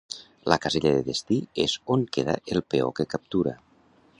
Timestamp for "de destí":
0.95-1.37